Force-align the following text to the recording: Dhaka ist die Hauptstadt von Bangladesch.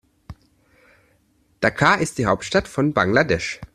Dhaka 1.59 1.93
ist 1.93 2.17
die 2.17 2.25
Hauptstadt 2.25 2.67
von 2.67 2.91
Bangladesch. 2.91 3.61